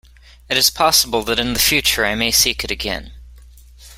It 0.49 0.57
is 0.57 0.71
possible 0.71 1.21
that 1.25 1.37
in 1.37 1.53
the 1.53 1.59
future 1.59 2.03
I 2.03 2.15
may 2.15 2.31
seek 2.31 2.63
it 2.63 2.71
again. 2.71 3.13